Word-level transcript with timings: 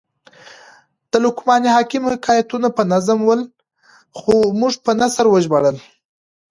د 1.11 1.13
لقمان 1.25 1.63
حکم 1.75 2.03
حکایتونه 2.13 2.67
په 2.77 2.83
نظم 2.93 3.19
ول؛ 3.25 3.41
خو 4.17 4.33
موږ 4.59 4.73
په 4.85 4.91
نثر 4.99 5.25
وژباړل. 5.29 5.77